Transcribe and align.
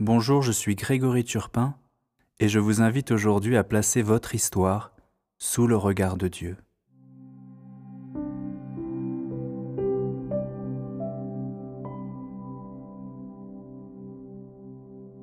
Bonjour, 0.00 0.42
je 0.42 0.50
suis 0.50 0.74
Grégory 0.74 1.22
Turpin 1.22 1.76
et 2.40 2.48
je 2.48 2.58
vous 2.58 2.82
invite 2.82 3.12
aujourd'hui 3.12 3.56
à 3.56 3.62
placer 3.62 4.02
votre 4.02 4.34
histoire 4.34 4.90
sous 5.38 5.68
le 5.68 5.76
regard 5.76 6.16
de 6.16 6.26
Dieu. 6.26 6.56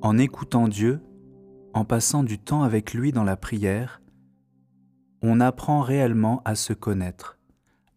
En 0.00 0.16
écoutant 0.16 0.68
Dieu, 0.68 1.02
en 1.74 1.84
passant 1.84 2.22
du 2.22 2.38
temps 2.38 2.62
avec 2.62 2.94
lui 2.94 3.12
dans 3.12 3.24
la 3.24 3.36
prière, 3.36 4.00
on 5.20 5.40
apprend 5.40 5.82
réellement 5.82 6.40
à 6.46 6.54
se 6.54 6.72
connaître, 6.72 7.38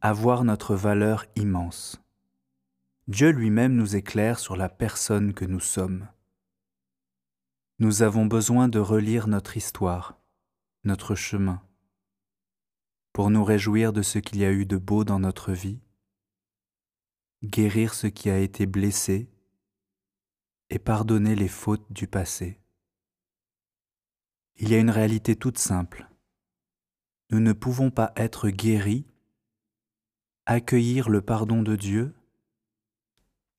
à 0.02 0.12
voir 0.12 0.44
notre 0.44 0.76
valeur 0.76 1.24
immense. 1.38 2.02
Dieu 3.08 3.30
lui-même 3.30 3.78
nous 3.78 3.96
éclaire 3.96 4.40
sur 4.40 4.58
la 4.58 4.68
personne 4.68 5.34
que 5.34 5.46
nous 5.46 5.62
sommes. 5.62 6.06
Nous 7.78 8.04
avons 8.04 8.26
besoin 8.26 8.70
de 8.70 8.80
relire 8.80 9.28
notre 9.28 9.58
histoire, 9.58 10.18
notre 10.86 11.14
chemin, 11.14 11.62
pour 13.12 13.30
nous 13.30 13.44
réjouir 13.44 13.92
de 13.92 14.02
ce 14.02 14.18
qu'il 14.18 14.40
y 14.40 14.46
a 14.46 14.52
eu 14.52 14.66
de 14.66 14.78
beau 14.78 15.04
dans 15.04 15.20
notre 15.20 15.52
vie, 15.52 15.82
guérir 17.44 17.94
ce 17.94 18.08
qui 18.08 18.30
a 18.30 18.40
été 18.40 18.66
blessé 18.66 19.30
et 20.70 20.80
pardonner 20.80 21.36
les 21.36 21.50
fautes 21.50 21.92
du 21.92 22.08
passé. 22.08 22.62
Il 24.56 24.70
y 24.70 24.76
a 24.76 24.80
une 24.80 24.90
réalité 24.90 25.36
toute 25.36 25.58
simple. 25.58 26.08
Nous 27.30 27.42
ne 27.42 27.52
pouvons 27.52 27.92
pas 27.92 28.14
être 28.16 28.48
guéris, 28.48 29.06
accueillir 30.46 31.10
le 31.10 31.22
pardon 31.22 31.62
de 31.62 31.76
Dieu, 31.76 32.16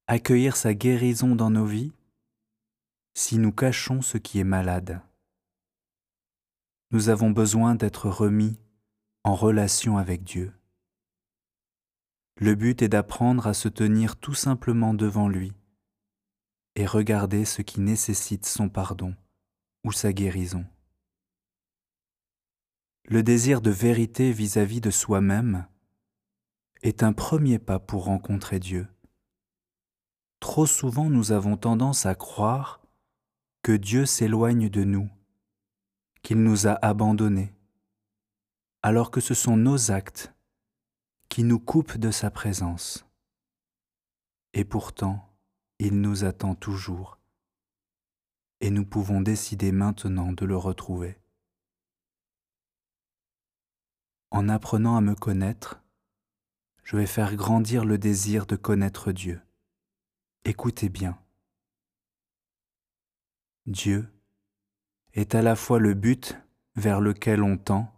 accueillir 0.06 0.56
sa 0.56 0.72
guérison 0.72 1.36
dans 1.36 1.50
nos 1.50 1.66
vies, 1.66 1.92
si 3.18 3.38
nous 3.38 3.50
cachons 3.50 4.02
ce 4.02 4.18
qui 4.18 4.40
est 4.40 4.44
malade. 4.44 5.00
Nous 6.90 7.08
avons 7.08 7.30
besoin 7.30 7.74
d'être 7.74 8.10
remis 8.10 8.60
en 9.24 9.34
relation 9.34 9.96
avec 9.96 10.22
Dieu. 10.22 10.52
Le 12.36 12.54
but 12.54 12.82
est 12.82 12.90
d'apprendre 12.90 13.46
à 13.46 13.54
se 13.54 13.68
tenir 13.68 14.16
tout 14.16 14.34
simplement 14.34 14.92
devant 14.92 15.30
lui 15.30 15.54
et 16.74 16.84
regarder 16.84 17.46
ce 17.46 17.62
qui 17.62 17.80
nécessite 17.80 18.44
son 18.44 18.68
pardon 18.68 19.16
ou 19.82 19.92
sa 19.92 20.12
guérison. 20.12 20.66
Le 23.06 23.22
désir 23.22 23.62
de 23.62 23.70
vérité 23.70 24.30
vis-à-vis 24.30 24.82
de 24.82 24.90
soi-même 24.90 25.66
est 26.82 27.02
un 27.02 27.14
premier 27.14 27.58
pas 27.58 27.78
pour 27.78 28.04
rencontrer 28.04 28.60
Dieu. 28.60 28.86
Trop 30.38 30.66
souvent 30.66 31.08
nous 31.08 31.32
avons 31.32 31.56
tendance 31.56 32.04
à 32.04 32.14
croire 32.14 32.85
que 33.66 33.72
Dieu 33.72 34.06
s'éloigne 34.06 34.68
de 34.68 34.84
nous, 34.84 35.10
qu'il 36.22 36.40
nous 36.40 36.68
a 36.68 36.78
abandonnés, 36.86 37.52
alors 38.82 39.10
que 39.10 39.20
ce 39.20 39.34
sont 39.34 39.56
nos 39.56 39.90
actes 39.90 40.32
qui 41.28 41.42
nous 41.42 41.58
coupent 41.58 41.96
de 41.96 42.12
sa 42.12 42.30
présence. 42.30 43.04
Et 44.52 44.64
pourtant, 44.64 45.36
il 45.80 46.00
nous 46.00 46.22
attend 46.22 46.54
toujours, 46.54 47.18
et 48.60 48.70
nous 48.70 48.86
pouvons 48.86 49.20
décider 49.20 49.72
maintenant 49.72 50.30
de 50.30 50.46
le 50.46 50.56
retrouver. 50.56 51.18
En 54.30 54.48
apprenant 54.48 54.96
à 54.96 55.00
me 55.00 55.16
connaître, 55.16 55.82
je 56.84 56.96
vais 56.96 57.06
faire 57.06 57.34
grandir 57.34 57.84
le 57.84 57.98
désir 57.98 58.46
de 58.46 58.54
connaître 58.54 59.10
Dieu. 59.10 59.40
Écoutez 60.44 60.88
bien. 60.88 61.18
Dieu 63.66 64.06
est 65.14 65.34
à 65.34 65.42
la 65.42 65.56
fois 65.56 65.80
le 65.80 65.94
but 65.94 66.40
vers 66.76 67.00
lequel 67.00 67.42
on 67.42 67.56
tend 67.56 67.92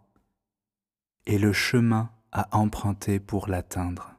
et 1.27 1.37
le 1.37 1.53
chemin 1.53 2.09
à 2.31 2.57
emprunter 2.57 3.19
pour 3.19 3.47
l'atteindre. 3.47 4.15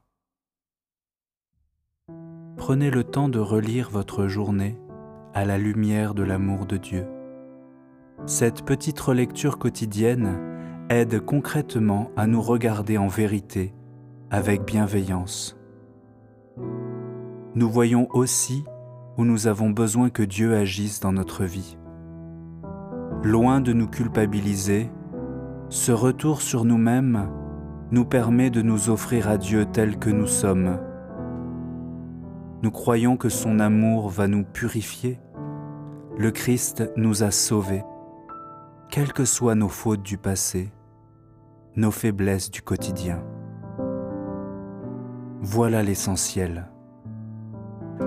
Prenez 2.57 2.91
le 2.91 3.03
temps 3.03 3.29
de 3.29 3.41
relire 3.41 3.91
votre 3.91 4.29
journée 4.29 4.79
à 5.35 5.45
la 5.45 5.59
lumière 5.59 6.15
de 6.15 6.23
l'amour 6.23 6.67
de 6.67 6.77
Dieu. 6.77 7.07
Cette 8.27 8.65
petite 8.65 9.01
relecture 9.01 9.59
quotidienne 9.59 10.87
aide 10.89 11.19
concrètement 11.19 12.13
à 12.17 12.29
nous 12.29 12.43
regarder 12.43 12.97
en 12.97 13.09
vérité 13.09 13.75
avec 14.31 14.65
bienveillance. 14.65 15.57
Nous 17.57 17.69
voyons 17.69 18.09
aussi 18.15 18.63
où 19.21 19.25
nous 19.25 19.47
avons 19.47 19.71
besoin 19.71 20.11
que 20.11 20.25
Dieu 20.25 20.57
agisse 20.57 20.99
dans 20.99 21.13
notre 21.13 21.45
vie. 21.45 21.79
Loin 23.23 23.61
de 23.61 23.73
nous 23.73 23.87
culpabiliser, 23.87 24.91
ce 25.69 25.93
retour 25.93 26.43
sur 26.43 26.65
nous-mêmes 26.65 27.31
nous 27.93 28.05
permet 28.05 28.51
de 28.51 28.63
nous 28.63 28.91
offrir 28.91 29.29
à 29.29 29.37
Dieu 29.37 29.67
tel 29.67 29.99
que 29.99 30.11
nous 30.11 30.27
sommes 30.27 30.79
nous 32.63 32.71
croyons 32.71 33.17
que 33.17 33.31
son 33.31 33.59
amour 33.59 34.11
va 34.11 34.29
nous 34.29 34.45
purifier. 34.45 35.19
Le 36.19 36.31
Christ 36.31 36.93
nous 36.97 37.23
a 37.23 37.31
sauvés, 37.31 37.85
quelles 38.91 39.15
que 39.15 39.25
soient 39.25 39.55
nos 39.55 39.69
fautes 39.69 40.03
du 40.03 40.19
passé, 40.19 40.71
nos 41.77 41.91
faiblesses 41.91 42.51
du 42.51 42.61
quotidien. 42.61 43.23
Voilà 45.41 45.83
l'essentiel. 45.83 46.70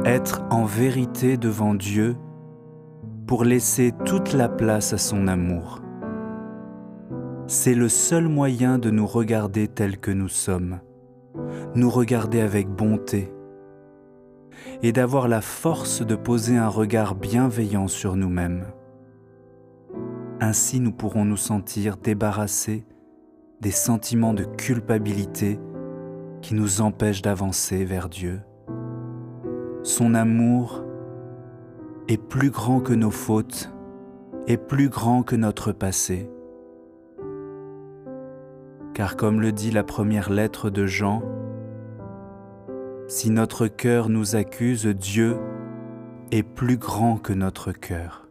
Être 0.05 0.41
en 0.49 0.65
vérité 0.65 1.37
devant 1.37 1.73
Dieu 1.73 2.17
pour 3.25 3.45
laisser 3.45 3.93
toute 4.03 4.33
la 4.33 4.49
place 4.49 4.91
à 4.91 4.97
son 4.97 5.27
amour. 5.27 5.81
C'est 7.47 7.73
le 7.73 7.87
seul 7.87 8.27
moyen 8.27 8.79
de 8.79 8.89
nous 8.89 9.07
regarder 9.07 9.69
tels 9.69 9.97
que 9.97 10.11
nous 10.11 10.27
sommes, 10.27 10.81
nous 11.75 11.89
regarder 11.89 12.41
avec 12.41 12.67
bonté, 12.67 13.31
et 14.81 14.91
d'avoir 14.91 15.29
la 15.29 15.39
force 15.39 16.05
de 16.05 16.15
poser 16.15 16.57
un 16.57 16.67
regard 16.67 17.15
bienveillant 17.15 17.87
sur 17.87 18.17
nous-mêmes. 18.17 18.65
Ainsi 20.41 20.81
nous 20.81 20.91
pourrons 20.91 21.23
nous 21.23 21.37
sentir 21.37 21.95
débarrassés 21.95 22.85
des 23.61 23.71
sentiments 23.71 24.33
de 24.33 24.43
culpabilité 24.43 25.59
qui 26.41 26.55
nous 26.55 26.81
empêchent 26.81 27.21
d'avancer 27.21 27.85
vers 27.85 28.09
Dieu. 28.09 28.41
Son 29.83 30.13
amour 30.13 30.81
est 32.07 32.15
plus 32.17 32.51
grand 32.51 32.79
que 32.79 32.93
nos 32.93 33.11
fautes 33.11 33.69
et 34.47 34.55
plus 34.55 34.87
grand 34.87 35.23
que 35.23 35.35
notre 35.35 35.73
passé. 35.73 36.29
Car 38.93 39.17
comme 39.17 39.41
le 39.41 39.51
dit 39.51 39.71
la 39.71 39.83
première 39.83 40.29
lettre 40.29 40.69
de 40.69 40.85
Jean, 40.85 41.21
si 43.09 43.29
notre 43.29 43.67
cœur 43.67 44.07
nous 44.07 44.37
accuse, 44.37 44.85
Dieu 44.85 45.35
est 46.31 46.43
plus 46.43 46.77
grand 46.77 47.17
que 47.17 47.33
notre 47.33 47.73
cœur. 47.73 48.29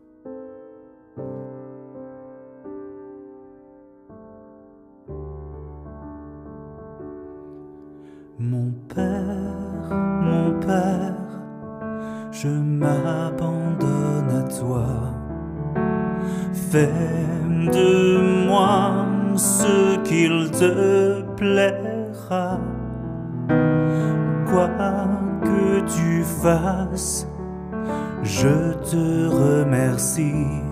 Mon 8.38 8.72
Père, 8.88 9.94
mon 10.22 10.58
Père, 10.58 11.11
je 12.42 12.48
m'abandonne 12.48 14.30
à 14.36 14.42
toi. 14.58 14.86
Fais 16.52 16.88
de 17.72 18.46
moi 18.48 19.06
ce 19.36 19.96
qu'il 19.98 20.50
te 20.50 21.22
plaira 21.36 22.58
quoi 24.50 24.70
que 25.44 25.80
tu 25.82 26.24
fasses, 26.42 27.28
je 28.24 28.72
te 28.90 29.28
remercie. 29.28 30.62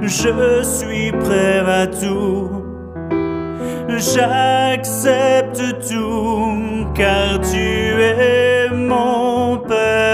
Je 0.00 0.62
suis 0.62 1.12
prêt 1.12 1.58
à 1.66 1.86
tout, 1.86 2.48
j'accepte 3.88 5.62
tout, 5.90 6.86
car 6.94 7.38
tu 7.40 8.00
es 8.00 8.70
mon 8.72 9.58
Père. 9.58 10.11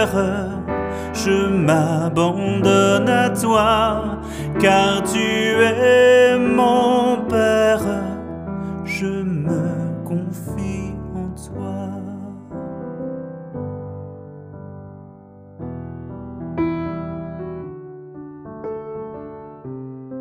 Je 1.12 1.48
m'abandonne 1.48 3.08
à 3.08 3.30
toi, 3.30 4.20
car 4.60 5.02
tu 5.02 5.18
es 5.18 6.38
mon 6.38 7.24
Père. 7.28 7.80
Je 8.84 9.06
me 9.06 10.04
confie 10.04 10.94
en 11.14 11.28
toi. 11.34 11.88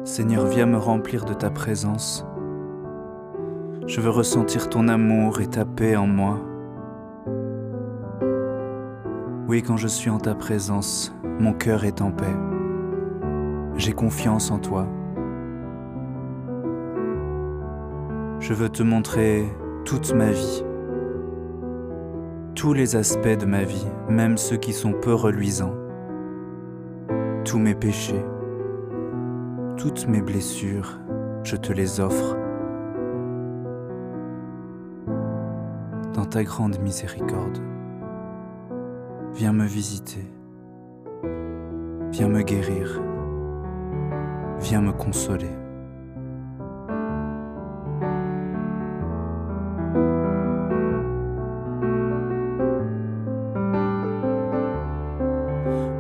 Seigneur, 0.04 0.48
viens 0.48 0.66
me 0.66 0.78
remplir 0.78 1.26
de 1.26 1.34
ta 1.34 1.50
présence. 1.50 2.26
Je 3.88 4.02
veux 4.02 4.10
ressentir 4.10 4.70
ton 4.70 4.88
amour 4.88 5.40
et 5.42 5.48
ta 5.48 5.64
paix 5.64 5.96
en 5.96 6.08
moi. 6.08 6.40
Oui, 9.48 9.64
quand 9.64 9.78
je 9.78 9.88
suis 9.88 10.10
en 10.10 10.18
ta 10.18 10.36
présence, 10.36 11.16
mon 11.24 11.54
cœur 11.54 11.86
est 11.86 12.02
en 12.02 12.12
paix. 12.12 12.36
J'ai 13.78 13.94
confiance 13.94 14.52
en 14.52 14.60
toi. 14.60 14.86
Je 18.42 18.54
veux 18.54 18.68
te 18.68 18.84
montrer 18.84 19.48
toute 19.86 20.14
ma 20.14 20.32
vie, 20.32 20.66
tous 22.56 22.74
les 22.74 22.98
aspects 22.98 23.40
de 23.40 23.46
ma 23.46 23.64
vie, 23.64 23.88
même 24.10 24.38
ceux 24.38 24.58
qui 24.58 24.74
sont 24.74 24.92
peu 24.92 25.14
reluisants, 25.14 25.76
tous 27.46 27.60
mes 27.60 27.74
péchés, 27.74 28.26
toutes 29.78 30.10
mes 30.10 30.22
blessures, 30.22 31.00
je 31.44 31.56
te 31.56 31.72
les 31.72 32.02
offre. 32.02 32.36
Dans 36.14 36.26
ta 36.26 36.44
grande 36.44 36.80
miséricorde, 36.80 37.60
viens 39.38 39.54
me 39.54 39.66
visiter, 39.66 40.26
viens 42.12 42.28
me 42.28 42.42
guérir, 42.42 43.00
viens 44.60 44.82
me 44.82 44.92
consoler. 44.92 45.56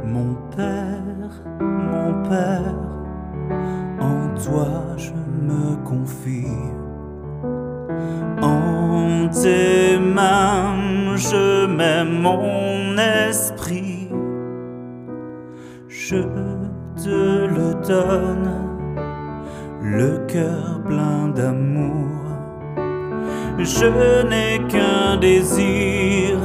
Mon 0.04 0.33
Père, 0.56 1.44
mon 1.62 2.24
Père, 2.24 2.75
en 4.00 4.33
toi 4.44 4.98
je 4.98 5.13
me 5.13 5.75
confie. 5.86 6.48
En 8.42 9.30
tes 9.30 10.00
mains 10.00 11.16
je 11.16 11.67
mets 11.78 12.04
mon 12.04 12.98
esprit. 12.98 14.10
Je 15.88 16.24
te 17.04 17.20
le 17.56 17.68
donne, 17.88 18.52
le 19.84 20.18
cœur 20.34 20.82
plein 20.86 21.28
d'amour. 21.36 22.24
Je 23.60 24.24
n'ai 24.30 24.60
qu'un 24.68 25.18
désir 25.18 26.38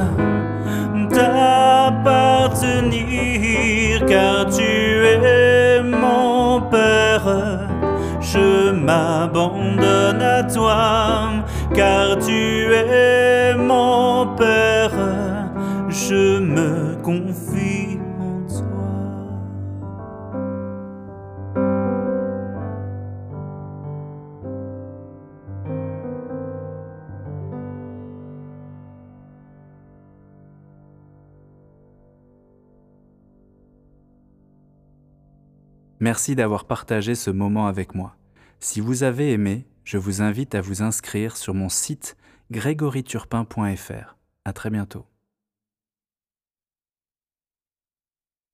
t'appartenir 1.09 4.05
car 4.07 4.47
tu 4.57 5.07
es 5.07 5.83
mon 5.83 6.61
Père. 6.71 7.69
Je 8.21 8.71
m'abandonne 8.71 10.23
à 10.23 10.43
toi 10.43 11.31
car 11.75 12.19
tu 12.19 12.73
es 12.73 13.55
mon 13.55 14.27
Père. 14.37 14.72
Je 15.93 16.39
me 16.39 16.97
confie 17.03 17.99
en 18.19 18.47
toi. 18.47 18.63
Merci 36.01 36.35
d'avoir 36.35 36.65
partagé 36.65 37.15
ce 37.15 37.29
moment 37.29 37.67
avec 37.67 37.95
moi. 37.95 38.17
Si 38.61 38.81
vous 38.81 39.03
avez 39.03 39.33
aimé, 39.33 39.67
je 39.85 39.99
vous 39.99 40.23
invite 40.23 40.55
à 40.55 40.63
vous 40.63 40.83
inscrire 40.83 41.37
sur 41.37 41.53
mon 41.53 41.69
site 41.69 42.17
grégoryturpin.fr. 42.51 44.17
À 44.47 44.53
très 44.55 44.71
bientôt. 44.71 45.12